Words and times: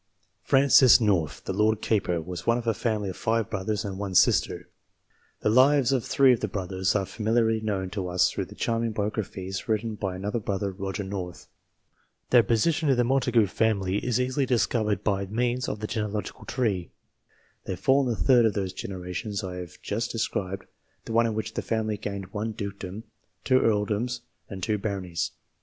Francis 0.41 0.99
North, 0.99 1.43
the 1.45 1.53
Lord 1.53 1.79
Keeper, 1.79 2.19
was 2.23 2.47
one 2.47 2.57
of 2.57 2.65
a 2.65 2.73
family 2.73 3.09
of 3.09 3.15
five 3.15 3.51
brothers 3.51 3.85
and 3.85 3.99
one 3.99 4.15
sister. 4.15 4.67
The 5.41 5.49
lives 5.51 5.91
of 5.91 6.03
three 6.03 6.33
of 6.33 6.39
the 6.39 6.47
brothers 6.47 6.95
are 6.95 7.05
familiarly 7.05 7.59
known 7.61 7.91
to 7.91 8.07
us 8.07 8.27
through 8.31 8.45
the 8.45 8.55
charming 8.55 8.93
biographies 8.93 9.69
written 9.69 9.93
by 9.93 10.15
another 10.15 10.39
brother, 10.39 10.71
Roger 10.71 11.03
North. 11.03 11.47
Their 12.31 12.41
position 12.41 12.89
in 12.89 12.97
the 12.97 13.03
Montagu 13.03 13.45
family 13.45 14.03
is 14.03 14.19
easily 14.19 14.47
discovered 14.47 15.03
by 15.03 15.27
means 15.27 15.69
of 15.69 15.81
the 15.81 15.85
genealogical 15.85 16.45
tree. 16.45 16.89
They 17.65 17.75
fall 17.75 18.01
in 18.01 18.09
the 18.09 18.15
third 18.15 18.47
of 18.47 18.53
those 18.55 18.73
generations 18.73 19.43
I 19.43 19.57
have 19.57 19.79
just 19.83 20.11
described 20.11 20.65
the 21.05 21.13
one 21.13 21.27
in 21.27 21.35
which 21.35 21.53
the 21.53 21.61
family 21.61 21.97
gained 21.97 22.33
one 22.33 22.53
dukedom, 22.53 23.03
two 23.43 23.59
earldoms, 23.59 24.21
and 24.49 24.63
two 24.63 24.79
baronies. 24.79 25.29